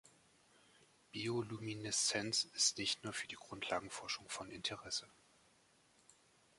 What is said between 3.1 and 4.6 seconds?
für die Grundlagenforschung von